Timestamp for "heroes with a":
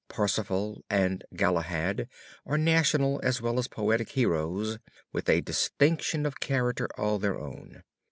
4.13-5.41